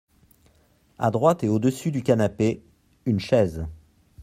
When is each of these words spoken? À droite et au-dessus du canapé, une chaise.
À 0.97 1.11
droite 1.11 1.43
et 1.43 1.47
au-dessus 1.47 1.91
du 1.91 2.01
canapé, 2.01 2.63
une 3.05 3.19
chaise. 3.19 3.67